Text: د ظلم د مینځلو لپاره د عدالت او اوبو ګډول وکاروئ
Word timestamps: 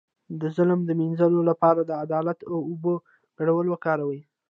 د 0.39 0.41
ظلم 0.55 0.79
د 0.85 0.89
مینځلو 0.99 1.41
لپاره 1.49 1.81
د 1.83 1.91
عدالت 2.03 2.39
او 2.49 2.57
اوبو 2.69 2.93
ګډول 3.37 3.65
وکاروئ 3.69 4.21